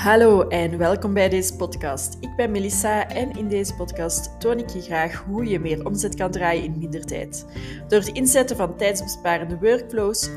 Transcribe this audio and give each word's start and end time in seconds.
Hallo 0.00 0.48
en 0.48 0.78
welkom 0.78 1.14
bij 1.14 1.28
deze 1.28 1.56
podcast. 1.56 2.16
Ik 2.20 2.36
ben 2.36 2.50
Melissa 2.50 3.08
en 3.08 3.30
in 3.30 3.48
deze 3.48 3.74
podcast 3.74 4.40
toon 4.40 4.58
ik 4.58 4.68
je 4.68 4.80
graag 4.80 5.24
hoe 5.24 5.44
je 5.44 5.58
meer 5.58 5.86
omzet 5.86 6.14
kan 6.14 6.30
draaien 6.30 6.64
in 6.64 6.78
minder 6.78 7.04
tijd. 7.04 7.46
Door 7.88 7.98
het 7.98 8.08
inzetten 8.08 8.56
van 8.56 8.76
tijdsbesparende 8.76 9.58
workflows, 9.58 10.30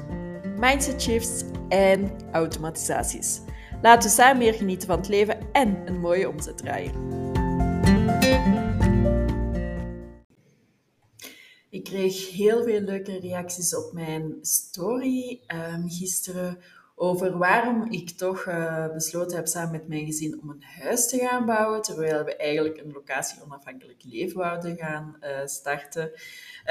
mindset 0.60 1.02
shifts 1.02 1.44
en 1.70 2.12
automatisaties. 2.32 3.42
Laten 3.82 4.10
we 4.10 4.16
samen 4.16 4.38
meer 4.38 4.54
genieten 4.54 4.88
van 4.88 4.98
het 4.98 5.08
leven 5.08 5.38
en 5.52 5.82
een 5.86 6.00
mooie 6.00 6.30
omzet 6.30 6.58
draaien. 6.58 6.94
Ik 11.70 11.84
kreeg 11.84 12.32
heel 12.32 12.64
veel 12.64 12.82
leuke 12.82 13.20
reacties 13.20 13.76
op 13.76 13.94
mijn 13.94 14.38
story 14.42 15.42
um, 15.48 15.90
gisteren 15.90 16.58
over 17.04 17.38
waarom 17.38 17.92
ik 17.92 18.10
toch 18.10 18.46
uh, 18.46 18.94
besloten 18.94 19.38
heb 19.38 19.48
samen 19.48 19.72
met 19.72 19.88
mijn 19.88 20.06
gezin 20.06 20.40
om 20.42 20.50
een 20.50 20.64
huis 20.82 21.08
te 21.08 21.18
gaan 21.18 21.46
bouwen, 21.46 21.82
terwijl 21.82 22.24
we 22.24 22.36
eigenlijk 22.36 22.78
een 22.78 22.92
locatie-onafhankelijk 22.92 24.04
leven 24.04 24.38
wouden 24.38 24.78
gaan 24.78 25.18
uh, 25.22 25.30
starten. 25.46 26.12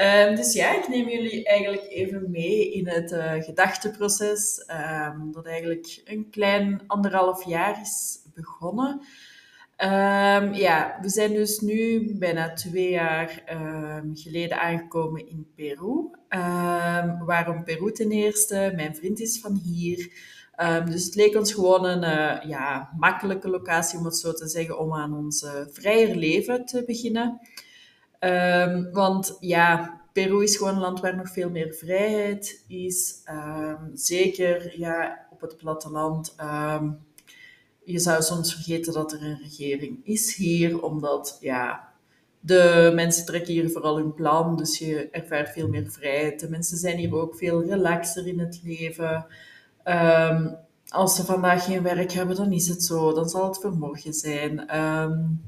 Um, 0.01 0.35
dus 0.35 0.53
ja, 0.53 0.77
ik 0.77 0.87
neem 0.87 1.09
jullie 1.09 1.45
eigenlijk 1.45 1.85
even 1.89 2.31
mee 2.31 2.71
in 2.71 2.87
het 2.87 3.11
uh, 3.11 3.33
gedachteproces, 3.33 4.65
um, 5.07 5.31
dat 5.31 5.45
eigenlijk 5.45 6.01
een 6.05 6.29
klein 6.29 6.81
anderhalf 6.87 7.45
jaar 7.45 7.81
is 7.81 8.19
begonnen. 8.33 9.01
Um, 9.77 10.53
ja, 10.53 10.97
we 11.01 11.09
zijn 11.09 11.33
dus 11.33 11.59
nu 11.59 12.11
bijna 12.17 12.53
twee 12.53 12.89
jaar 12.89 13.43
um, 13.51 14.11
geleden 14.15 14.59
aangekomen 14.59 15.27
in 15.27 15.47
Peru. 15.55 16.09
Um, 16.29 17.25
waarom 17.25 17.63
Peru 17.63 17.91
ten 17.91 18.11
eerste? 18.11 18.71
Mijn 18.75 18.95
vriend 18.95 19.19
is 19.19 19.39
van 19.39 19.61
hier. 19.63 20.11
dus 20.85 21.05
het 21.05 21.15
leek 21.15 21.35
ons 21.35 21.53
gewoon 21.53 21.85
een 21.85 22.03
uh, 22.03 22.49
ja, 22.49 22.89
makkelijke 22.97 23.49
locatie, 23.49 23.99
om 23.99 24.05
het 24.05 24.17
zo 24.17 24.33
te 24.33 24.47
zeggen, 24.47 24.79
om 24.79 24.93
aan 24.93 25.17
ons 25.17 25.43
uh, 25.43 25.51
vrijer 25.71 26.15
leven 26.15 26.65
te 26.65 26.83
beginnen. 26.85 27.39
want 28.91 29.37
ja, 29.39 30.01
Peru 30.11 30.43
is 30.43 30.57
gewoon 30.57 30.73
een 30.73 30.81
land 30.81 30.99
waar 30.99 31.15
nog 31.15 31.29
veel 31.29 31.49
meer 31.49 31.73
vrijheid 31.73 32.63
is. 32.67 33.23
zeker 33.93 34.79
ja, 34.79 35.27
op 35.31 35.41
het 35.41 35.57
platteland 35.57 36.35
je 37.85 37.99
zou 37.99 38.21
soms 38.21 38.53
vergeten 38.53 38.93
dat 38.93 39.11
er 39.11 39.23
een 39.23 39.39
regering 39.41 39.99
is 40.03 40.35
hier, 40.35 40.83
omdat 40.83 41.37
ja, 41.41 41.93
de 42.39 42.91
mensen 42.95 43.25
trekken 43.25 43.53
hier 43.53 43.69
vooral 43.69 43.97
hun 43.97 44.13
plan, 44.13 44.57
dus 44.57 44.77
je 44.77 45.09
ervaart 45.11 45.49
veel 45.49 45.67
meer 45.67 45.91
vrijheid. 45.91 46.39
De 46.39 46.49
mensen 46.49 46.77
zijn 46.77 46.97
hier 46.97 47.15
ook 47.15 47.35
veel 47.35 47.63
relaxer 47.63 48.27
in 48.27 48.39
het 48.39 48.61
leven. 48.63 49.25
Um, 49.83 50.55
als 50.87 51.15
ze 51.15 51.25
vandaag 51.25 51.65
geen 51.65 51.83
werk 51.83 52.11
hebben, 52.11 52.35
dan 52.35 52.51
is 52.51 52.67
het 52.67 52.83
zo, 52.83 53.13
dan 53.13 53.29
zal 53.29 53.47
het 53.47 53.57
voor 53.57 53.73
morgen 53.73 54.13
zijn. 54.13 54.59
Um, 54.79 55.41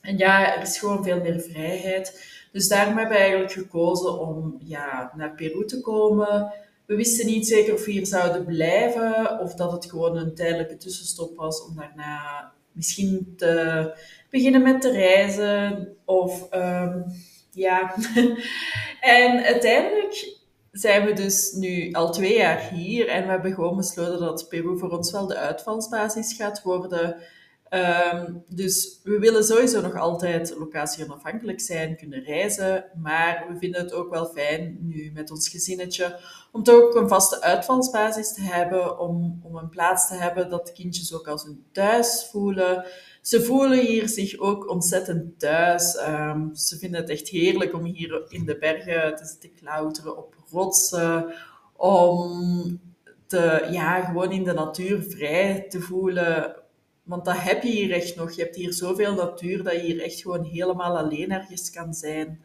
en 0.00 0.16
ja, 0.16 0.56
er 0.56 0.62
is 0.62 0.78
gewoon 0.78 1.04
veel 1.04 1.20
meer 1.20 1.40
vrijheid. 1.40 2.38
Dus 2.52 2.68
daarom 2.68 2.96
hebben 2.96 3.16
we 3.16 3.22
eigenlijk 3.22 3.52
gekozen 3.52 4.18
om 4.18 4.56
ja, 4.64 5.12
naar 5.16 5.34
Peru 5.34 5.66
te 5.66 5.80
komen. 5.80 6.52
We 6.90 6.96
wisten 6.96 7.26
niet 7.26 7.46
zeker 7.46 7.74
of 7.74 7.84
we 7.84 7.90
hier 7.90 8.06
zouden 8.06 8.44
blijven 8.44 9.40
of 9.40 9.54
dat 9.54 9.72
het 9.72 9.90
gewoon 9.90 10.16
een 10.16 10.34
tijdelijke 10.34 10.76
tussenstop 10.76 11.36
was 11.36 11.64
om 11.64 11.76
daarna 11.76 12.52
misschien 12.72 13.34
te 13.36 13.94
beginnen 14.30 14.62
met 14.62 14.80
te 14.80 14.90
reizen. 14.90 15.88
Of 16.04 16.54
um, 16.54 17.04
ja. 17.52 17.94
en 19.00 19.44
uiteindelijk 19.44 20.36
zijn 20.72 21.04
we 21.06 21.12
dus 21.12 21.52
nu 21.52 21.92
al 21.92 22.12
twee 22.12 22.36
jaar 22.36 22.68
hier 22.72 23.08
en 23.08 23.22
we 23.22 23.30
hebben 23.30 23.54
gewoon 23.54 23.76
besloten 23.76 24.20
dat 24.20 24.48
Peru 24.48 24.78
voor 24.78 24.90
ons 24.90 25.12
wel 25.12 25.26
de 25.26 25.36
uitvalsbasis 25.36 26.32
gaat 26.32 26.62
worden. 26.62 27.16
Um, 27.74 28.44
dus 28.48 29.00
we 29.02 29.18
willen 29.18 29.44
sowieso 29.44 29.80
nog 29.80 29.96
altijd 29.96 30.54
locatie 30.58 31.04
onafhankelijk 31.04 31.60
zijn, 31.60 31.96
kunnen 31.96 32.22
reizen, 32.22 32.84
maar 33.02 33.44
we 33.48 33.58
vinden 33.58 33.80
het 33.80 33.92
ook 33.92 34.10
wel 34.10 34.26
fijn 34.26 34.78
nu 34.80 35.10
met 35.14 35.30
ons 35.30 35.48
gezinnetje 35.48 36.18
om 36.52 36.62
toch 36.62 36.82
ook 36.82 36.94
een 36.94 37.08
vaste 37.08 37.42
uitvalsbasis 37.42 38.34
te 38.34 38.40
hebben, 38.40 38.98
om, 38.98 39.40
om 39.42 39.56
een 39.56 39.68
plaats 39.68 40.08
te 40.08 40.14
hebben 40.14 40.50
dat 40.50 40.66
de 40.66 40.72
kindjes 40.72 41.14
ook 41.14 41.28
als 41.28 41.44
hun 41.44 41.64
thuis 41.72 42.28
voelen. 42.30 42.84
Ze 43.22 43.42
voelen 43.42 43.86
hier 43.86 44.08
zich 44.08 44.38
ook 44.38 44.70
ontzettend 44.70 45.38
thuis. 45.38 45.98
Um, 46.08 46.54
ze 46.54 46.78
vinden 46.78 47.00
het 47.00 47.10
echt 47.10 47.28
heerlijk 47.28 47.74
om 47.74 47.84
hier 47.84 48.24
in 48.28 48.44
de 48.44 48.58
bergen 48.58 49.16
te 49.16 49.24
zitten 49.24 49.54
klauteren 49.54 50.16
op 50.16 50.34
rotsen, 50.50 51.34
om 51.76 52.80
te, 53.26 53.68
ja, 53.70 54.04
gewoon 54.04 54.32
in 54.32 54.44
de 54.44 54.52
natuur 54.52 55.02
vrij 55.02 55.66
te 55.68 55.80
voelen 55.80 56.58
want 57.10 57.24
dat 57.24 57.38
heb 57.38 57.62
je 57.62 57.70
hier 57.70 57.92
echt 57.92 58.16
nog. 58.16 58.32
Je 58.32 58.42
hebt 58.42 58.56
hier 58.56 58.72
zoveel 58.72 59.14
natuur 59.14 59.62
dat 59.62 59.72
je 59.72 59.80
hier 59.80 60.02
echt 60.02 60.20
gewoon 60.20 60.44
helemaal 60.44 60.98
alleen 60.98 61.32
ergens 61.32 61.70
kan 61.70 61.94
zijn. 61.94 62.44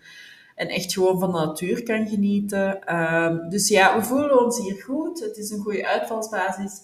En 0.56 0.68
echt 0.68 0.94
gewoon 0.94 1.20
van 1.20 1.32
de 1.32 1.38
natuur 1.38 1.84
kan 1.84 2.08
genieten. 2.08 2.96
Um, 2.96 3.50
dus 3.50 3.68
ja, 3.68 4.00
we 4.00 4.06
voelen 4.06 4.44
ons 4.46 4.60
hier 4.60 4.82
goed. 4.82 5.20
Het 5.20 5.38
is 5.38 5.50
een 5.50 5.60
goede 5.60 5.88
uitvalsbasis. 5.88 6.82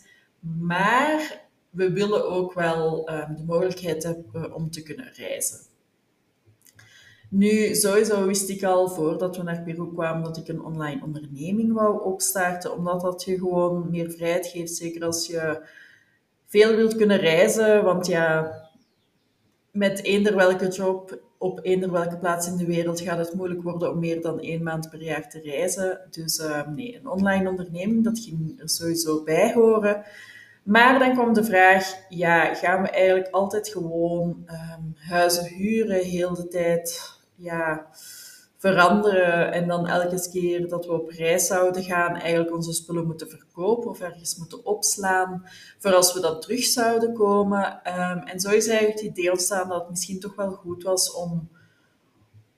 Maar 0.60 1.42
we 1.70 1.92
willen 1.92 2.30
ook 2.30 2.54
wel 2.54 3.10
um, 3.12 3.36
de 3.36 3.44
mogelijkheid 3.44 4.04
hebben 4.04 4.54
om 4.54 4.72
te 4.72 4.84
kunnen 4.84 5.12
reizen. 5.14 5.60
Nu, 7.30 7.76
sowieso 7.76 8.26
wist 8.26 8.50
ik 8.50 8.64
al 8.64 8.90
voordat 8.90 9.38
we 9.38 9.44
naar 9.44 9.64
Peru 9.64 9.94
kwamen 9.94 10.24
dat 10.24 10.38
ik 10.38 10.48
een 10.48 10.64
online 10.64 11.04
onderneming 11.04 11.74
wou 11.74 12.04
opstarten, 12.04 12.78
omdat 12.78 13.02
dat 13.02 13.24
je 13.24 13.38
gewoon 13.38 13.90
meer 13.90 14.12
vrijheid 14.12 14.48
geeft. 14.48 14.76
Zeker 14.76 15.06
als 15.06 15.28
je 15.28 15.70
veel 16.52 16.76
wilt 16.76 16.96
kunnen 16.96 17.18
reizen, 17.18 17.84
want 17.84 18.08
ja, 18.08 18.52
met 19.72 20.04
eender 20.04 20.36
welke 20.36 20.68
job 20.68 21.20
op 21.38 21.60
eender 21.62 21.92
welke 21.92 22.18
plaats 22.18 22.48
in 22.48 22.58
de 22.58 22.66
wereld 22.66 23.02
gaat 23.02 23.18
het 23.18 23.34
moeilijk 23.34 23.62
worden 23.62 23.92
om 23.92 24.00
meer 24.00 24.22
dan 24.22 24.40
één 24.40 24.64
maand 24.64 24.90
per 24.90 25.02
jaar 25.02 25.30
te 25.30 25.40
reizen. 25.40 26.00
Dus 26.10 26.40
uh, 26.40 26.68
nee, 26.68 26.96
een 26.96 27.08
online 27.08 27.50
onderneming, 27.50 28.04
dat 28.04 28.20
ging 28.20 28.62
er 28.62 28.70
sowieso 28.70 29.24
bij 29.24 29.54
horen. 29.54 30.04
Maar 30.64 31.00
dan 31.00 31.14
kwam 31.14 31.34
de 31.34 31.44
vraag, 31.44 31.94
ja, 32.10 32.54
gaan 32.54 32.82
we 32.82 32.90
eigenlijk 32.90 33.34
altijd 33.34 33.70
gewoon 33.70 34.46
um, 34.48 34.96
huizen 34.96 35.46
huren 35.46 36.04
heel 36.04 36.34
de 36.34 36.48
tijd? 36.48 37.02
Ja, 37.36 37.88
veranderen 38.62 39.52
en 39.52 39.68
dan 39.68 39.88
elke 39.88 40.30
keer 40.32 40.68
dat 40.68 40.86
we 40.86 40.92
op 40.92 41.10
reis 41.10 41.48
zouden 41.48 41.84
gaan, 41.84 42.16
eigenlijk 42.16 42.56
onze 42.56 42.74
spullen 42.74 43.06
moeten 43.06 43.30
verkopen 43.30 43.90
of 43.90 44.00
ergens 44.00 44.38
moeten 44.38 44.66
opslaan, 44.66 45.44
voor 45.80 45.94
als 45.94 46.14
we 46.14 46.20
dan 46.20 46.40
terug 46.40 46.64
zouden 46.64 47.14
komen. 47.14 47.82
Um, 47.88 48.18
en 48.18 48.40
zo 48.40 48.50
is 48.50 48.68
eigenlijk 48.68 49.00
het 49.00 49.10
idee 49.10 49.32
ontstaan 49.32 49.70
dat 49.70 49.80
het 49.80 49.90
misschien 49.90 50.20
toch 50.20 50.36
wel 50.36 50.52
goed 50.52 50.84
was 50.84 51.14
om, 51.14 51.50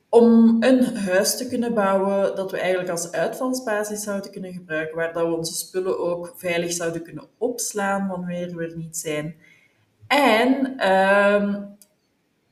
om 0.10 0.58
een 0.64 0.98
huis 0.98 1.38
te 1.38 1.48
kunnen 1.48 1.74
bouwen 1.74 2.36
dat 2.36 2.52
we 2.52 2.58
eigenlijk 2.60 2.90
als 2.90 3.12
uitvalsbasis 3.12 4.04
zouden 4.04 4.32
kunnen 4.32 4.54
gebruiken, 4.54 4.96
waar 4.96 5.14
dat 5.14 5.28
we 5.28 5.36
onze 5.36 5.54
spullen 5.54 6.00
ook 6.00 6.34
veilig 6.36 6.72
zouden 6.72 7.04
kunnen 7.04 7.28
opslaan 7.38 8.08
wanneer 8.08 8.56
we 8.56 8.64
er 8.64 8.78
niet 8.78 8.98
zijn. 8.98 9.36
En 10.08 10.90
um, 10.92 11.78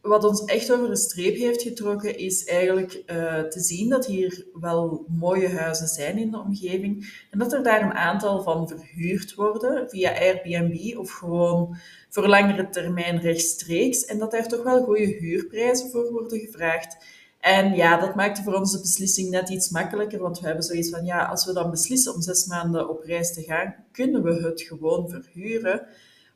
wat 0.01 0.23
ons 0.23 0.45
echt 0.45 0.71
over 0.71 0.89
de 0.89 0.95
streep 0.95 1.35
heeft 1.35 1.61
getrokken, 1.61 2.17
is 2.17 2.45
eigenlijk 2.45 3.03
uh, 3.07 3.39
te 3.39 3.59
zien 3.59 3.89
dat 3.89 4.05
hier 4.05 4.45
wel 4.53 5.05
mooie 5.07 5.49
huizen 5.49 5.87
zijn 5.87 6.17
in 6.17 6.31
de 6.31 6.39
omgeving. 6.39 7.25
En 7.31 7.39
dat 7.39 7.53
er 7.53 7.63
daar 7.63 7.81
een 7.81 7.93
aantal 7.93 8.43
van 8.43 8.67
verhuurd 8.67 9.35
worden 9.35 9.89
via 9.89 10.19
Airbnb 10.19 10.97
of 10.97 11.11
gewoon 11.11 11.77
voor 12.09 12.27
langere 12.27 12.69
termijn 12.69 13.19
rechtstreeks. 13.19 14.05
En 14.05 14.17
dat 14.17 14.31
daar 14.31 14.47
toch 14.47 14.63
wel 14.63 14.83
goede 14.83 15.05
huurprijzen 15.05 15.89
voor 15.89 16.11
worden 16.11 16.39
gevraagd. 16.39 16.97
En 17.39 17.75
ja, 17.75 17.99
dat 17.99 18.15
maakte 18.15 18.43
voor 18.43 18.53
ons 18.53 18.71
de 18.71 18.79
beslissing 18.79 19.29
net 19.29 19.49
iets 19.49 19.69
makkelijker, 19.69 20.19
want 20.19 20.39
we 20.39 20.45
hebben 20.45 20.63
zoiets 20.63 20.89
van, 20.89 21.05
ja, 21.05 21.25
als 21.25 21.45
we 21.45 21.53
dan 21.53 21.71
beslissen 21.71 22.13
om 22.13 22.21
zes 22.21 22.45
maanden 22.45 22.89
op 22.89 23.03
reis 23.03 23.33
te 23.33 23.43
gaan, 23.43 23.75
kunnen 23.91 24.23
we 24.23 24.33
het 24.33 24.61
gewoon 24.61 25.09
verhuren, 25.09 25.87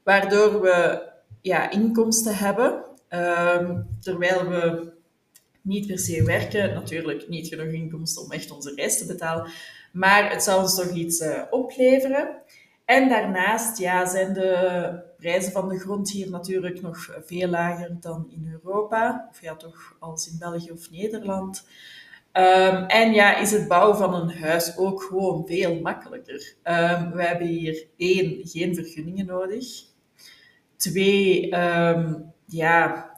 waardoor 0.03 0.61
we 0.61 1.01
ja, 1.41 1.71
inkomsten 1.71 2.35
hebben 2.35 2.83
Um, 3.09 3.87
terwijl 4.01 4.49
we 4.49 4.93
niet 5.61 5.87
per 5.87 5.99
se 5.99 6.23
werken, 6.23 6.73
natuurlijk 6.73 7.27
niet 7.27 7.47
genoeg 7.47 7.73
inkomsten 7.73 8.23
om 8.23 8.31
echt 8.31 8.51
onze 8.51 8.73
reis 8.75 8.97
te 8.97 9.05
betalen, 9.05 9.51
maar 9.91 10.31
het 10.31 10.43
zou 10.43 10.61
ons 10.61 10.75
toch 10.75 10.89
iets 10.89 11.19
uh, 11.19 11.41
opleveren. 11.49 12.41
En 12.85 13.09
daarnaast 13.09 13.77
ja, 13.77 14.05
zijn 14.05 14.33
de 14.33 14.89
prijzen 15.17 15.51
van 15.51 15.69
de 15.69 15.79
grond 15.79 16.11
hier 16.11 16.29
natuurlijk 16.29 16.81
nog 16.81 17.17
veel 17.25 17.47
lager 17.47 17.97
dan 17.99 18.27
in 18.29 18.49
Europa, 18.51 19.27
of 19.31 19.41
ja, 19.41 19.55
toch 19.55 19.95
als 19.99 20.31
in 20.31 20.37
België 20.39 20.71
of 20.71 20.91
Nederland. 20.91 21.67
Um, 22.33 22.85
en 22.85 23.13
ja, 23.13 23.37
is 23.37 23.51
het 23.51 23.67
bouwen 23.67 23.97
van 23.97 24.13
een 24.13 24.37
huis 24.37 24.77
ook 24.77 25.03
gewoon 25.03 25.47
veel 25.47 25.79
makkelijker. 25.79 26.55
Um, 26.63 27.11
we 27.11 27.23
hebben 27.23 27.47
hier 27.47 27.87
één, 27.97 28.47
geen 28.47 28.75
vergunningen 28.75 29.25
nodig. 29.25 29.65
Twee, 30.75 31.55
ja, 32.45 33.09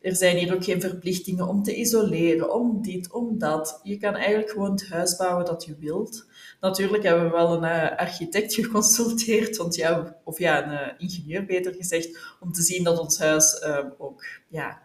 er 0.00 0.16
zijn 0.16 0.36
hier 0.36 0.54
ook 0.54 0.64
geen 0.64 0.80
verplichtingen 0.80 1.48
om 1.48 1.62
te 1.62 1.76
isoleren, 1.76 2.54
om 2.54 2.82
dit, 2.82 3.12
om 3.12 3.38
dat. 3.38 3.80
Je 3.82 3.96
kan 3.96 4.14
eigenlijk 4.14 4.50
gewoon 4.50 4.70
het 4.70 4.88
huis 4.88 5.16
bouwen 5.16 5.44
dat 5.44 5.64
je 5.64 5.76
wilt. 5.78 6.26
Natuurlijk 6.60 7.02
hebben 7.02 7.24
we 7.24 7.30
wel 7.30 7.52
een 7.52 7.64
uh, 7.64 7.96
architect 7.96 8.54
geconsulteerd, 8.60 9.56
want 9.56 9.74
ja, 9.74 10.20
of 10.24 10.38
ja, 10.38 10.64
een 10.64 10.72
uh, 10.72 10.94
ingenieur 10.98 11.44
beter 11.44 11.74
gezegd, 11.74 12.36
om 12.40 12.52
te 12.52 12.62
zien 12.62 12.84
dat 12.84 12.98
ons 12.98 13.18
huis 13.18 13.62
uh, 13.66 13.78
ook 13.98 14.24
ja, 14.48 14.82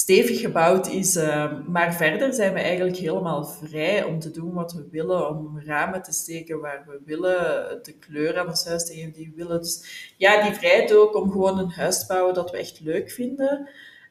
stevig 0.00 0.40
gebouwd 0.40 0.88
is. 0.88 1.14
maar 1.66 1.94
verder 1.94 2.34
zijn 2.34 2.52
we 2.52 2.60
eigenlijk 2.60 2.96
helemaal 2.96 3.44
vrij 3.44 4.04
om 4.04 4.18
te 4.18 4.30
doen 4.30 4.52
wat 4.52 4.72
we 4.72 4.88
willen, 4.90 5.28
om 5.28 5.60
ramen 5.64 6.02
te 6.02 6.12
steken 6.12 6.60
waar 6.60 6.84
we 6.86 7.00
willen, 7.04 7.78
de 7.82 7.92
kleur 7.92 8.38
aan 8.38 8.48
ons 8.48 8.64
huis 8.64 8.84
te 8.84 8.94
geven 8.94 9.12
die 9.12 9.32
we 9.34 9.44
willen. 9.44 9.60
Dus 9.60 10.14
ja, 10.16 10.42
die 10.42 10.52
vrijheid 10.52 10.94
ook 10.94 11.14
om 11.14 11.30
gewoon 11.30 11.58
een 11.58 11.70
huis 11.70 12.00
te 12.00 12.06
bouwen 12.06 12.34
dat 12.34 12.50
we 12.50 12.56
echt 12.56 12.80
leuk 12.80 13.10
vinden. 13.10 13.68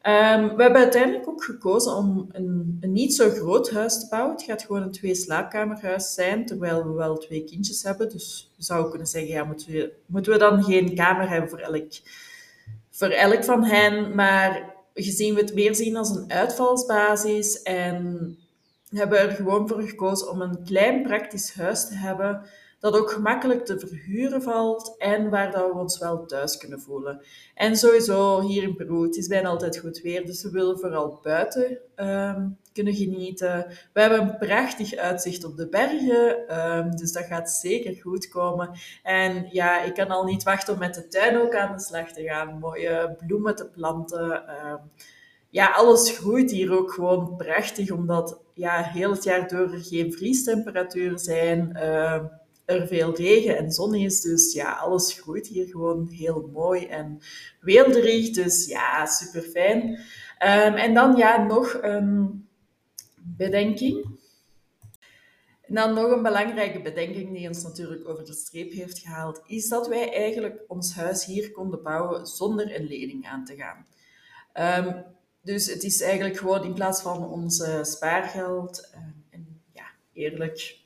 Um, 0.07 0.55
we 0.55 0.61
hebben 0.63 0.81
uiteindelijk 0.81 1.27
ook 1.27 1.43
gekozen 1.43 1.95
om 1.95 2.29
een, 2.31 2.77
een, 2.81 2.91
niet 2.91 3.13
zo 3.13 3.29
groot 3.29 3.71
huis 3.71 3.99
te 3.99 4.07
bouwen. 4.09 4.31
Het 4.31 4.43
gaat 4.43 4.61
gewoon 4.61 4.81
een 4.81 4.91
twee-slaapkamerhuis 4.91 6.13
zijn, 6.13 6.45
terwijl 6.45 6.83
we 6.83 6.93
wel 6.93 7.17
twee 7.17 7.43
kindjes 7.43 7.83
hebben. 7.83 8.09
Dus 8.09 8.53
je 8.55 8.63
zou 8.63 8.89
kunnen 8.89 9.07
zeggen, 9.07 9.31
ja, 9.31 9.43
moeten 9.43 9.71
we, 9.71 9.93
moeten 10.05 10.31
we 10.31 10.37
dan 10.37 10.63
geen 10.63 10.95
kamer 10.95 11.29
hebben 11.29 11.49
voor 11.49 11.59
elk, 11.59 11.91
voor 12.89 13.07
elk 13.07 13.43
van 13.43 13.63
hen? 13.63 14.15
Maar 14.15 14.77
gezien 14.93 15.33
we 15.33 15.41
het 15.41 15.53
meer 15.53 15.75
zien 15.75 15.95
als 15.95 16.09
een 16.09 16.31
uitvalsbasis 16.31 17.61
en 17.61 18.37
hebben 18.89 19.17
we 19.17 19.27
er 19.27 19.35
gewoon 19.35 19.67
voor 19.67 19.81
gekozen 19.81 20.29
om 20.29 20.41
een 20.41 20.63
klein 20.63 21.03
praktisch 21.03 21.53
huis 21.53 21.87
te 21.87 21.95
hebben 21.95 22.41
dat 22.79 22.97
ook 22.97 23.11
gemakkelijk 23.11 23.65
te 23.65 23.79
verhuren 23.79 24.41
valt 24.41 24.95
en 24.97 25.29
waar 25.29 25.51
dat 25.51 25.65
we 25.65 25.79
ons 25.79 25.99
wel 25.99 26.25
thuis 26.25 26.57
kunnen 26.57 26.81
voelen. 26.81 27.21
En 27.55 27.75
sowieso 27.75 28.41
hier 28.41 28.63
in 28.63 28.75
Peru, 28.75 29.03
het 29.03 29.15
is 29.15 29.27
bijna 29.27 29.49
altijd 29.49 29.77
goed 29.77 30.01
weer, 30.01 30.25
dus 30.25 30.43
we 30.43 30.49
willen 30.49 30.79
vooral 30.79 31.19
buiten 31.21 31.77
um, 31.95 32.57
kunnen 32.73 32.93
genieten. 32.93 33.65
We 33.93 34.01
hebben 34.01 34.19
een 34.19 34.37
prachtig 34.37 34.95
uitzicht 34.95 35.43
op 35.43 35.57
de 35.57 35.67
bergen, 35.67 36.57
um, 36.59 36.95
dus 36.95 37.11
dat 37.11 37.25
gaat 37.25 37.51
zeker 37.51 37.95
goed 38.01 38.27
komen. 38.27 38.69
En 39.03 39.47
ja, 39.51 39.81
ik 39.81 39.93
kan 39.93 40.07
al 40.07 40.23
niet 40.23 40.43
wachten 40.43 40.73
om 40.73 40.79
met 40.79 40.93
de 40.93 41.07
tuin 41.07 41.37
ook 41.37 41.55
aan 41.55 41.75
de 41.75 41.83
slag 41.83 42.11
te 42.11 42.23
gaan, 42.23 42.59
mooie 42.59 43.15
bloemen 43.25 43.55
te 43.55 43.69
planten. 43.69 44.31
Um, 44.65 44.79
ja, 45.49 45.71
alles 45.71 46.17
groeit 46.17 46.51
hier 46.51 46.77
ook 46.77 46.91
gewoon 46.91 47.35
prachtig, 47.37 47.91
omdat 47.91 48.39
ja, 48.53 48.81
heel 48.81 49.11
het 49.11 49.23
jaar 49.23 49.47
door 49.47 49.73
er 49.73 49.83
geen 49.83 50.13
vriestemperaturen 50.13 51.19
zijn. 51.19 51.77
Er 52.69 52.87
veel 52.87 53.15
regen 53.15 53.57
en 53.57 53.71
zon 53.71 53.95
is. 53.95 54.21
Dus 54.21 54.53
ja, 54.53 54.73
alles 54.73 55.13
groeit 55.13 55.47
hier 55.47 55.67
gewoon 55.67 56.07
heel 56.07 56.49
mooi 56.53 56.85
en 56.85 57.21
weelderig. 57.61 58.29
Dus 58.29 58.67
ja, 58.67 59.05
super 59.05 59.41
fijn. 59.41 59.89
Um, 59.89 60.73
en 60.73 60.93
dan 60.93 61.15
ja, 61.15 61.45
nog 61.45 61.77
een 61.81 62.47
bedenking. 63.15 64.17
En 65.61 65.75
dan 65.75 65.93
nog 65.93 66.11
een 66.11 66.23
belangrijke 66.23 66.81
bedenking 66.81 67.33
die 67.33 67.47
ons 67.47 67.63
natuurlijk 67.63 68.07
over 68.09 68.25
de 68.25 68.33
streep 68.33 68.71
heeft 68.71 68.99
gehaald, 68.99 69.41
is 69.47 69.67
dat 69.67 69.87
wij 69.87 70.13
eigenlijk 70.13 70.63
ons 70.67 70.93
huis 70.93 71.25
hier 71.25 71.51
konden 71.51 71.83
bouwen 71.83 72.27
zonder 72.27 72.75
een 72.75 72.87
lening 72.87 73.27
aan 73.27 73.45
te 73.45 73.55
gaan. 73.55 73.85
Um, 74.85 75.05
dus 75.41 75.65
het 75.65 75.83
is 75.83 76.01
eigenlijk 76.01 76.37
gewoon 76.37 76.63
in 76.63 76.73
plaats 76.73 77.01
van 77.01 77.29
ons 77.29 77.63
spaargeld, 77.81 78.89
um, 78.95 79.23
en 79.29 79.61
ja, 79.73 79.85
eerlijk, 80.13 80.77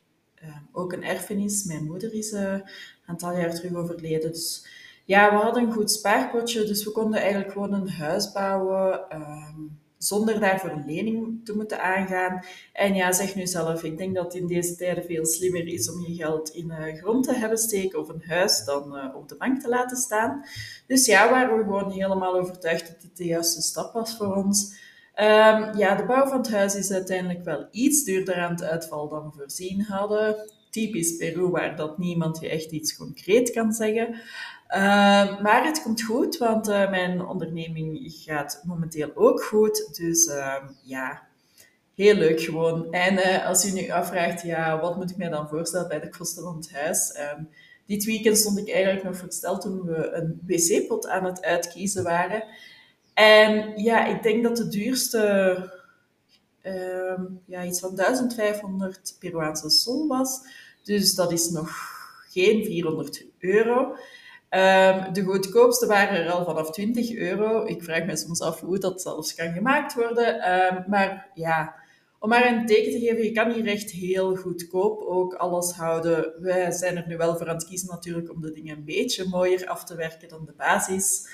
ook 0.72 0.94
een 0.94 1.04
erfenis. 1.04 1.64
Mijn 1.64 1.86
moeder 1.86 2.14
is 2.14 2.32
uh, 2.32 2.42
een 2.42 2.64
aantal 3.06 3.38
jaar 3.38 3.54
terug 3.54 3.74
overleden. 3.74 4.32
Dus 4.32 4.68
ja, 5.06 5.30
we 5.30 5.36
hadden 5.36 5.64
een 5.64 5.74
goed 5.74 5.92
spaarpotje. 5.92 6.64
Dus 6.64 6.84
we 6.84 6.92
konden 6.92 7.20
eigenlijk 7.20 7.52
gewoon 7.52 7.74
een 7.74 7.90
huis 7.90 8.32
bouwen. 8.32 9.06
Um, 9.12 9.82
zonder 10.04 10.40
daarvoor 10.40 10.70
een 10.70 10.86
lening 10.86 11.46
te 11.46 11.56
moeten 11.56 11.82
aangaan. 11.82 12.46
En 12.74 12.96
ja, 12.96 13.12
zeg 13.12 13.36
nu 13.36 13.48
zelf, 13.48 13.84
ik 13.84 13.98
denk 13.98 14.16
dat 14.16 14.24
het 14.24 14.42
in 14.42 14.48
deze 14.48 14.76
tijden 14.76 15.04
veel 15.04 15.26
slimmer 15.26 15.68
is 15.68 15.92
om 15.92 16.02
je 16.02 16.16
geld 16.16 16.50
in 16.50 16.68
uh, 16.68 16.96
grond 16.96 17.24
te 17.24 17.34
hebben 17.34 17.58
steken 17.58 18.00
of 18.00 18.10
een 18.10 18.24
huis 18.28 18.66
dan 18.66 18.98
uh, 18.98 19.16
op 19.16 19.30
de 19.30 19.36
bank 19.36 19.62
te 19.62 19.70
laten 19.70 19.98
staan. 19.98 20.46
Dus 20.88 21.06
ja, 21.06 21.30
waren 21.30 21.58
we 21.58 21.64
gewoon 21.64 21.92
helemaal 21.92 22.40
overtuigd 22.40 22.88
dat 22.88 23.02
dit 23.02 23.18
de 23.18 23.26
juiste 23.26 23.62
stap 23.62 23.94
was 23.94 24.18
voor 24.18 24.36
ons. 24.36 24.82
Um, 25.16 25.78
ja, 25.78 25.96
de 25.96 26.06
bouw 26.08 26.28
van 26.28 26.38
het 26.38 26.52
huis 26.52 26.76
is 26.76 26.92
uiteindelijk 26.92 27.44
wel 27.44 27.68
iets 27.72 28.04
duurder 28.04 28.36
aan 28.36 28.52
het 28.52 28.64
uitval 28.64 29.10
dan 29.10 29.24
we 29.24 29.38
voorzien 29.38 29.82
hadden. 29.82 30.36
Typisch 30.70 31.18
Peru, 31.18 31.48
waar 31.48 31.76
dat 31.76 31.98
niemand 31.98 32.40
je 32.40 32.50
echt 32.50 32.72
iets 32.72 32.98
concreet 32.98 33.52
kan 33.52 33.74
zeggen. 33.74 34.08
Uh, 34.14 35.42
maar 35.42 35.66
het 35.66 35.82
komt 35.82 36.02
goed, 36.04 36.38
want 36.38 36.70
uh, 36.70 36.90
mijn 36.90 37.26
onderneming 37.26 38.00
gaat 38.04 38.62
momenteel 38.66 39.12
ook 39.16 39.44
goed. 39.44 39.98
Dus 39.98 40.28
uh, 40.28 40.56
ja, 40.84 41.22
heel 41.96 42.16
leuk 42.16 42.42
gewoon. 42.42 42.92
En 42.92 43.18
eh, 43.18 43.48
als 43.48 43.64
je 43.64 43.72
nu 43.72 43.90
afvraagt, 43.90 44.42
ja, 44.42 44.80
wat 44.80 44.96
moet 44.96 45.12
ik 45.12 45.18
mij 45.18 45.30
dan 45.30 45.50
voorstellen 45.50 45.88
bij 45.88 46.00
de 46.00 46.10
kosten 46.10 46.44
van 46.44 46.56
het 46.56 46.74
huis? 46.74 47.18
Dit 47.86 48.04
weekend 48.04 48.38
stond 48.38 48.58
ik 48.58 48.70
eigenlijk 48.70 49.04
nog 49.04 49.18
versteld 49.18 49.62
toen 49.62 49.84
we 49.84 50.12
een 50.12 50.42
wc-pot 50.46 51.08
aan 51.08 51.26
het 51.26 51.42
uitkiezen 51.42 52.04
waren. 52.04 52.44
En 53.14 53.74
ja, 53.76 54.06
ik 54.06 54.24
denk 54.24 54.44
dat 54.44 54.58
de 54.58 54.68
duurste 54.68 55.72
uh, 56.64 57.20
ja, 57.46 57.64
iets 57.64 57.80
van 57.80 57.96
1500 57.96 59.16
Peruaanse 59.20 59.70
sol 59.70 60.08
was. 60.08 60.42
Dus 60.84 61.16
dat 61.16 61.32
is 61.32 61.50
nog 61.50 61.70
geen 62.30 62.66
400 62.66 63.26
euro. 63.40 63.96
Um, 64.50 65.14
de 65.14 65.24
goedkoopste 65.26 65.88
waren 65.88 66.26
er 66.26 66.32
al 66.32 66.46
vanaf 66.46 66.72
20 66.72 67.16
euro. 67.16 67.66
Ik 67.66 67.84
vraag 67.84 68.06
me 68.06 68.18
soms 68.18 68.42
af 68.42 68.60
hoe 68.60 68.80
dat 68.80 69.02
zelfs 69.02 69.36
kan 69.36 69.54
gemaakt 69.54 69.94
worden. 69.94 70.54
Um, 70.54 70.84
maar 70.88 71.30
ja, 71.34 71.76
om 72.20 72.30
maar 72.30 72.48
een 72.48 72.66
teken 72.66 72.92
te 72.92 73.00
geven, 73.00 73.24
je 73.24 73.32
kan 73.32 73.52
hier 73.52 73.68
echt 73.68 73.92
heel 73.92 74.36
goedkoop 74.36 75.02
ook 75.02 75.34
alles 75.34 75.72
houden. 75.72 76.34
Wij 76.40 76.72
zijn 76.72 76.98
er 76.98 77.08
nu 77.08 77.18
wel 77.18 77.38
voor 77.38 77.50
aan 77.50 77.56
het 77.56 77.66
kiezen 77.66 77.90
natuurlijk 77.90 78.32
om 78.32 78.42
de 78.42 78.52
dingen 78.52 78.78
een 78.78 78.86
beetje 78.86 79.28
mooier 79.30 79.68
af 79.68 79.84
te 79.84 79.96
werken 79.96 80.30
dan 80.30 80.46
de 80.46 80.54
basis. 80.58 81.28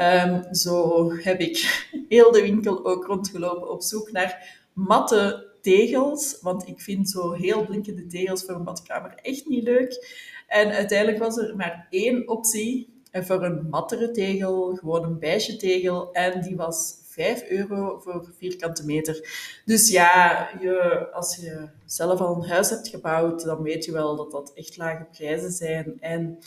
Um, 0.00 0.54
zo 0.54 1.10
heb 1.12 1.40
ik 1.40 1.86
heel 2.08 2.32
de 2.32 2.42
winkel 2.42 2.86
ook 2.86 3.04
rondgelopen 3.04 3.70
op 3.70 3.82
zoek 3.82 4.12
naar 4.12 4.60
matte 4.72 5.46
tegels. 5.62 6.38
Want 6.40 6.68
ik 6.68 6.80
vind 6.80 7.10
zo 7.10 7.32
heel 7.32 7.64
blinkende 7.64 8.06
tegels 8.06 8.44
voor 8.44 8.54
een 8.54 8.64
badkamer 8.64 9.14
echt 9.22 9.46
niet 9.48 9.62
leuk. 9.62 10.16
En 10.46 10.70
uiteindelijk 10.70 11.18
was 11.18 11.36
er 11.36 11.56
maar 11.56 11.86
één 11.90 12.28
optie 12.28 12.96
voor 13.12 13.44
een 13.44 13.68
mattere 13.70 14.10
tegel, 14.10 14.74
gewoon 14.74 15.04
een 15.04 15.18
beige 15.18 15.56
tegel. 15.56 16.12
En 16.12 16.42
die 16.42 16.56
was 16.56 16.94
5 17.04 17.48
euro 17.48 17.98
voor 17.98 18.30
vierkante 18.38 18.84
meter. 18.84 19.28
Dus 19.64 19.90
ja, 19.90 20.48
je, 20.60 21.08
als 21.12 21.36
je 21.36 21.68
zelf 21.84 22.20
al 22.20 22.34
een 22.36 22.48
huis 22.48 22.70
hebt 22.70 22.88
gebouwd, 22.88 23.44
dan 23.44 23.62
weet 23.62 23.84
je 23.84 23.92
wel 23.92 24.16
dat 24.16 24.30
dat 24.30 24.52
echt 24.54 24.76
lage 24.76 25.06
prijzen 25.12 25.50
zijn. 25.50 25.96
En 26.00 26.38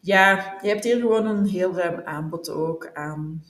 ja, 0.00 0.58
je 0.62 0.68
hebt 0.68 0.84
hier 0.84 0.96
gewoon 0.96 1.26
een 1.26 1.46
heel 1.46 1.74
ruim 1.74 2.00
aanbod 2.04 2.50
ook 2.50 2.90
aan, 2.94 3.44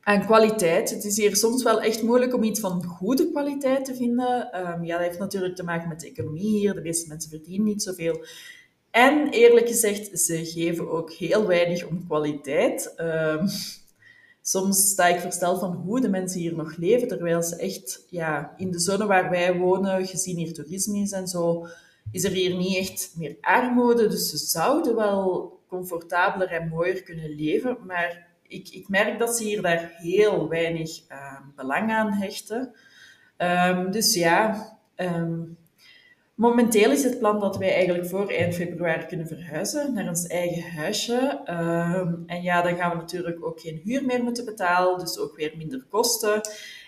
aan 0.00 0.26
kwaliteit. 0.26 0.90
Het 0.90 1.04
is 1.04 1.16
hier 1.16 1.36
soms 1.36 1.62
wel 1.62 1.80
echt 1.80 2.02
moeilijk 2.02 2.34
om 2.34 2.42
iets 2.42 2.60
van 2.60 2.84
goede 2.84 3.30
kwaliteit 3.30 3.84
te 3.84 3.94
vinden. 3.94 4.60
Um, 4.68 4.84
ja, 4.84 4.96
dat 4.96 5.06
heeft 5.06 5.18
natuurlijk 5.18 5.56
te 5.56 5.64
maken 5.64 5.88
met 5.88 6.00
de 6.00 6.08
economie 6.08 6.58
hier. 6.58 6.74
De 6.74 6.80
meeste 6.80 7.08
mensen 7.08 7.30
verdienen 7.30 7.66
niet 7.66 7.82
zoveel. 7.82 8.24
En 8.90 9.28
eerlijk 9.28 9.68
gezegd, 9.68 10.20
ze 10.20 10.44
geven 10.44 10.90
ook 10.90 11.12
heel 11.12 11.46
weinig 11.46 11.86
om 11.86 12.06
kwaliteit. 12.06 12.94
Um, 13.00 13.48
soms 14.42 14.88
sta 14.88 15.06
ik 15.06 15.20
versteld 15.20 15.60
van 15.60 15.72
hoe 15.72 16.00
de 16.00 16.08
mensen 16.08 16.40
hier 16.40 16.54
nog 16.54 16.76
leven, 16.76 17.08
terwijl 17.08 17.42
ze 17.42 17.56
echt 17.56 18.06
ja, 18.10 18.54
in 18.56 18.70
de 18.70 18.78
zone 18.78 19.06
waar 19.06 19.30
wij 19.30 19.58
wonen, 19.58 20.06
gezien 20.06 20.36
hier 20.36 20.52
toerisme 20.52 20.98
is 20.98 21.12
en 21.12 21.28
zo, 21.28 21.66
is 22.10 22.24
er 22.24 22.30
hier 22.30 22.56
niet 22.56 22.76
echt 22.76 23.12
meer 23.16 23.36
armoede. 23.40 24.06
Dus 24.06 24.30
ze 24.30 24.36
zouden 24.36 24.96
wel 24.96 25.53
comfortabeler 25.74 26.48
en 26.48 26.68
mooier 26.68 27.02
kunnen 27.02 27.34
leven. 27.34 27.76
Maar 27.86 28.26
ik, 28.46 28.68
ik 28.68 28.88
merk 28.88 29.18
dat 29.18 29.36
ze 29.36 29.44
hier 29.44 29.62
daar 29.62 29.92
heel 29.96 30.48
weinig 30.48 31.10
uh, 31.10 31.40
belang 31.56 31.92
aan 31.92 32.12
hechten. 32.12 32.74
Um, 33.38 33.90
dus 33.90 34.14
ja, 34.14 34.68
um, 34.96 35.56
momenteel 36.34 36.90
is 36.90 37.04
het 37.04 37.18
plan 37.18 37.40
dat 37.40 37.56
wij 37.56 37.74
eigenlijk 37.74 38.06
voor 38.06 38.28
eind 38.28 38.54
februari 38.54 39.06
kunnen 39.06 39.26
verhuizen 39.26 39.94
naar 39.94 40.08
ons 40.08 40.26
eigen 40.26 40.70
huisje. 40.70 41.40
En 42.26 42.42
ja, 42.42 42.62
dan 42.62 42.76
gaan 42.76 42.90
we 42.90 42.96
natuurlijk 42.96 43.44
ook 43.44 43.60
geen 43.60 43.80
huur 43.84 44.04
meer 44.04 44.22
moeten 44.22 44.44
betalen, 44.44 44.98
dus 44.98 45.18
ook 45.18 45.36
weer 45.36 45.54
minder 45.56 45.84
kosten. 45.88 46.40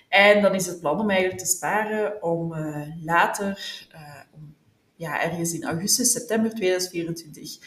En 0.08 0.42
dan 0.42 0.54
is 0.54 0.66
het 0.66 0.80
plan 0.80 1.00
om 1.00 1.10
eigenlijk 1.10 1.40
te 1.40 1.46
sparen 1.46 2.22
om 2.22 2.52
uh, 2.52 2.86
later, 3.04 3.86
om, 4.34 4.54
ja, 4.96 5.22
ergens 5.22 5.54
in 5.54 5.64
augustus, 5.64 6.12
september 6.12 6.54
2024 6.54 7.58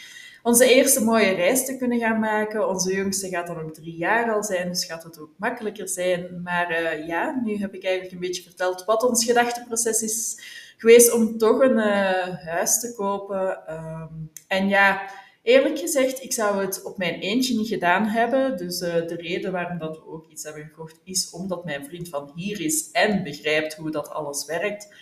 onze 0.43 0.73
eerste 0.73 1.03
mooie 1.03 1.31
reis 1.31 1.65
te 1.65 1.77
kunnen 1.77 1.99
gaan 1.99 2.19
maken. 2.19 2.69
Onze 2.69 2.95
jongste 2.95 3.29
gaat 3.29 3.47
dan 3.47 3.61
ook 3.61 3.73
drie 3.73 3.95
jaar 3.95 4.31
al 4.31 4.43
zijn, 4.43 4.69
dus 4.69 4.85
gaat 4.85 5.03
het 5.03 5.19
ook 5.19 5.31
makkelijker 5.37 5.87
zijn. 5.87 6.41
Maar 6.43 6.71
uh, 6.71 7.07
ja, 7.07 7.41
nu 7.43 7.57
heb 7.57 7.73
ik 7.73 7.83
eigenlijk 7.83 8.13
een 8.13 8.27
beetje 8.27 8.43
verteld 8.43 8.85
wat 8.85 9.03
ons 9.03 9.25
gedachteproces 9.25 10.01
is 10.01 10.41
geweest 10.77 11.13
om 11.13 11.37
toch 11.37 11.59
een 11.59 11.77
uh, 11.77 12.45
huis 12.45 12.79
te 12.79 12.93
kopen. 12.95 13.73
Um, 13.73 14.31
en 14.47 14.67
ja, 14.67 15.09
Eerlijk 15.41 15.79
gezegd, 15.79 16.23
ik 16.23 16.33
zou 16.33 16.61
het 16.65 16.83
op 16.83 16.97
mijn 16.97 17.19
eentje 17.19 17.57
niet 17.57 17.67
gedaan 17.67 18.05
hebben. 18.05 18.57
Dus 18.57 18.81
uh, 18.81 18.93
de 18.93 19.15
reden 19.15 19.51
waarom 19.51 19.77
dat 19.77 19.97
we 19.97 20.07
ook 20.07 20.27
iets 20.29 20.43
hebben 20.43 20.63
gekocht, 20.63 20.99
is 21.03 21.29
omdat 21.29 21.65
mijn 21.65 21.85
vriend 21.85 22.09
van 22.09 22.31
hier 22.35 22.61
is 22.61 22.91
en 22.91 23.23
begrijpt 23.23 23.75
hoe 23.75 23.91
dat 23.91 24.09
alles 24.09 24.45
werkt. 24.45 24.93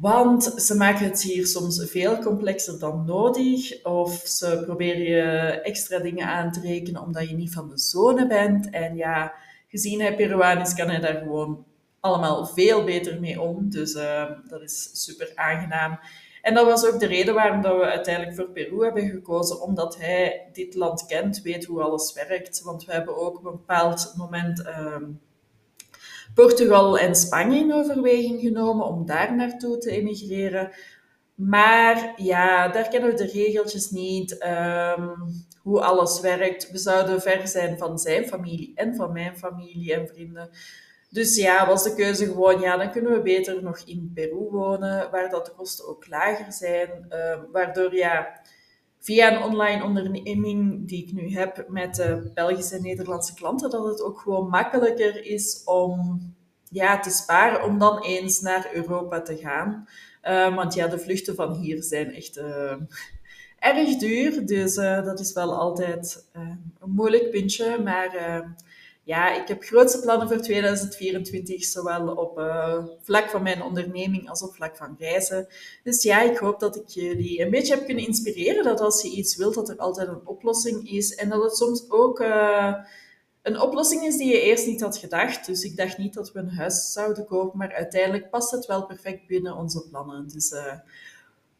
Want 0.00 0.44
ze 0.44 0.76
maken 0.76 1.04
het 1.04 1.22
hier 1.22 1.46
soms 1.46 1.90
veel 1.90 2.18
complexer 2.18 2.78
dan 2.78 3.04
nodig. 3.04 3.84
Of 3.84 4.22
ze 4.24 4.62
proberen 4.64 5.02
je 5.02 5.60
extra 5.60 5.98
dingen 5.98 6.26
aan 6.26 6.52
te 6.52 6.60
rekenen 6.60 7.02
omdat 7.02 7.28
je 7.28 7.34
niet 7.34 7.52
van 7.52 7.68
de 7.68 7.78
zone 7.78 8.26
bent. 8.26 8.70
En 8.70 8.96
ja, 8.96 9.34
gezien 9.68 10.00
hij 10.00 10.16
Peruaan 10.16 10.60
is, 10.60 10.74
kan 10.74 10.88
hij 10.88 11.00
daar 11.00 11.16
gewoon 11.16 11.64
allemaal 12.00 12.46
veel 12.46 12.84
beter 12.84 13.20
mee 13.20 13.40
om. 13.40 13.70
Dus 13.70 13.94
uh, 13.94 14.30
dat 14.48 14.62
is 14.62 14.90
super 15.04 15.32
aangenaam. 15.34 15.98
En 16.42 16.54
dat 16.54 16.66
was 16.66 16.86
ook 16.86 17.00
de 17.00 17.06
reden 17.06 17.34
waarom 17.34 17.62
dat 17.62 17.76
we 17.76 17.84
uiteindelijk 17.84 18.36
voor 18.36 18.48
Peru 18.48 18.84
hebben 18.84 19.08
gekozen, 19.08 19.62
omdat 19.62 19.98
hij 19.98 20.48
dit 20.52 20.74
land 20.74 21.06
kent, 21.06 21.42
weet 21.42 21.64
hoe 21.64 21.82
alles 21.82 22.12
werkt. 22.12 22.62
Want 22.62 22.84
we 22.84 22.92
hebben 22.92 23.16
ook 23.16 23.38
op 23.38 23.44
een 23.44 23.50
bepaald 23.50 24.14
moment 24.16 24.66
um, 24.66 25.20
Portugal 26.34 26.98
en 26.98 27.14
Spanje 27.14 27.58
in 27.58 27.72
overweging 27.72 28.40
genomen 28.40 28.86
om 28.86 29.06
daar 29.06 29.36
naartoe 29.36 29.78
te 29.78 29.90
emigreren. 29.90 30.70
Maar 31.34 32.12
ja, 32.16 32.68
daar 32.68 32.88
kennen 32.88 33.10
we 33.10 33.16
de 33.16 33.30
regeltjes 33.32 33.90
niet, 33.90 34.32
um, 34.32 35.14
hoe 35.62 35.80
alles 35.80 36.20
werkt. 36.20 36.70
We 36.70 36.78
zouden 36.78 37.20
ver 37.20 37.48
zijn 37.48 37.78
van 37.78 37.98
zijn 37.98 38.28
familie 38.28 38.72
en 38.74 38.94
van 38.94 39.12
mijn 39.12 39.36
familie 39.36 39.94
en 39.94 40.08
vrienden. 40.08 40.50
Dus 41.10 41.36
ja, 41.36 41.66
was 41.66 41.82
de 41.82 41.94
keuze 41.94 42.24
gewoon, 42.24 42.60
ja, 42.60 42.76
dan 42.76 42.90
kunnen 42.90 43.12
we 43.12 43.22
beter 43.22 43.62
nog 43.62 43.78
in 43.78 44.10
Peru 44.14 44.48
wonen, 44.50 45.10
waar 45.10 45.30
dat 45.30 45.46
de 45.46 45.52
kosten 45.52 45.88
ook 45.88 46.08
lager 46.08 46.52
zijn. 46.52 47.06
Uh, 47.10 47.38
waardoor 47.52 47.94
ja, 47.94 48.40
via 49.00 49.32
een 49.32 49.42
online 49.42 49.84
onderneming 49.84 50.88
die 50.88 51.06
ik 51.06 51.12
nu 51.12 51.32
heb 51.32 51.64
met 51.68 52.18
Belgische 52.34 52.76
en 52.76 52.82
Nederlandse 52.82 53.34
klanten, 53.34 53.70
dat 53.70 53.84
het 53.84 54.02
ook 54.02 54.20
gewoon 54.20 54.48
makkelijker 54.48 55.24
is 55.24 55.62
om 55.64 56.20
ja, 56.70 57.00
te 57.00 57.10
sparen 57.10 57.64
om 57.64 57.78
dan 57.78 58.02
eens 58.02 58.40
naar 58.40 58.70
Europa 58.72 59.22
te 59.22 59.36
gaan. 59.36 59.88
Uh, 60.24 60.54
want 60.54 60.74
ja, 60.74 60.86
de 60.86 60.98
vluchten 60.98 61.34
van 61.34 61.54
hier 61.54 61.82
zijn 61.82 62.14
echt 62.14 62.36
uh, 62.36 62.74
erg 63.58 63.96
duur. 63.96 64.46
Dus 64.46 64.76
uh, 64.76 65.04
dat 65.04 65.20
is 65.20 65.32
wel 65.32 65.54
altijd 65.54 66.28
een 66.32 66.90
moeilijk 66.90 67.30
puntje. 67.30 67.78
Maar 67.78 68.44
ja, 69.10 69.40
ik 69.42 69.48
heb 69.48 69.62
grootste 69.62 70.00
plannen 70.00 70.28
voor 70.28 70.40
2024, 70.40 71.64
zowel 71.64 72.14
op 72.14 72.38
uh, 72.38 72.84
vlak 73.02 73.28
van 73.28 73.42
mijn 73.42 73.62
onderneming 73.62 74.28
als 74.28 74.42
op 74.42 74.54
vlak 74.54 74.76
van 74.76 74.96
reizen. 74.98 75.46
Dus 75.82 76.02
ja, 76.02 76.20
ik 76.20 76.36
hoop 76.36 76.60
dat 76.60 76.76
ik 76.76 76.88
jullie 76.88 77.40
een 77.40 77.50
beetje 77.50 77.74
heb 77.74 77.84
kunnen 77.84 78.06
inspireren 78.06 78.64
dat 78.64 78.80
als 78.80 79.02
je 79.02 79.10
iets 79.10 79.36
wilt, 79.36 79.54
dat 79.54 79.68
er 79.68 79.76
altijd 79.76 80.08
een 80.08 80.26
oplossing 80.26 80.90
is. 80.90 81.14
En 81.14 81.28
dat 81.28 81.42
het 81.42 81.56
soms 81.56 81.84
ook 81.88 82.20
uh, 82.20 82.74
een 83.42 83.60
oplossing 83.60 84.02
is 84.02 84.16
die 84.16 84.28
je 84.28 84.40
eerst 84.40 84.66
niet 84.66 84.80
had 84.80 84.96
gedacht. 84.96 85.46
Dus 85.46 85.62
ik 85.62 85.76
dacht 85.76 85.98
niet 85.98 86.14
dat 86.14 86.32
we 86.32 86.38
een 86.38 86.50
huis 86.50 86.92
zouden 86.92 87.26
kopen, 87.26 87.58
maar 87.58 87.72
uiteindelijk 87.72 88.30
past 88.30 88.50
het 88.50 88.66
wel 88.66 88.86
perfect 88.86 89.26
binnen 89.26 89.56
onze 89.56 89.88
plannen. 89.88 90.28
Dus 90.28 90.50
uh, 90.50 90.72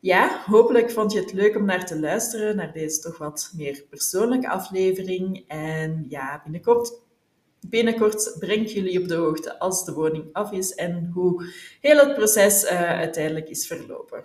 ja, 0.01 0.43
hopelijk 0.47 0.91
vond 0.91 1.13
je 1.13 1.21
het 1.21 1.33
leuk 1.33 1.57
om 1.57 1.65
naar 1.65 1.87
te 1.87 2.01
luisteren, 2.01 2.57
naar 2.57 2.73
deze 2.73 3.01
toch 3.01 3.19
wat 3.19 3.53
meer 3.57 3.85
persoonlijke 3.91 4.49
aflevering. 4.49 5.45
En 5.49 6.07
ja, 6.09 6.41
binnenkort 6.43 7.09
Binnenkort 7.67 8.37
breng 8.39 8.61
ik 8.61 8.69
jullie 8.69 9.01
op 9.01 9.09
de 9.09 9.15
hoogte 9.15 9.59
als 9.59 9.85
de 9.85 9.93
woning 9.93 10.29
af 10.33 10.53
is 10.53 10.75
en 10.75 11.11
hoe 11.15 11.45
heel 11.81 11.97
het 11.97 12.15
proces 12.15 12.65
uh, 12.65 12.71
uiteindelijk 12.83 13.49
is 13.49 13.67
verlopen. 13.67 14.25